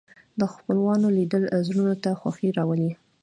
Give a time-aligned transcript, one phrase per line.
[0.39, 2.91] د خپلوانو لیدل زړونو ته خوښي راولي